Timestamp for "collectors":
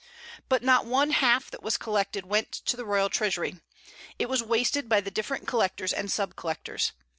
5.47-5.93, 6.35-6.93